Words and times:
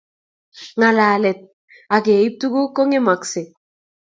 ngalalet 0.77 1.39
ak 1.95 2.01
keibe 2.05 2.37
tuguk 2.39 2.69
kongemakse 2.75 3.41